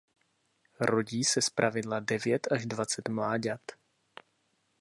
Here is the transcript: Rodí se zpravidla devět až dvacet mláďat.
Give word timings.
Rodí 0.79 1.23
se 1.23 1.41
zpravidla 1.41 1.99
devět 1.99 2.47
až 2.51 2.65
dvacet 2.65 3.07
mláďat. 3.09 3.61